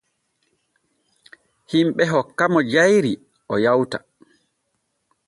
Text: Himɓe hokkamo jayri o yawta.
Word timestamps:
Himɓe 1.69 2.03
hokkamo 2.13 2.59
jayri 2.71 3.13
o 3.53 3.55
yawta. 3.63 3.97